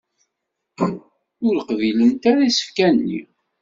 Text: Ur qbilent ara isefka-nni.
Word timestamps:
Ur 1.47 1.55
qbilent 1.67 2.23
ara 2.31 2.41
isefka-nni. 2.49 3.21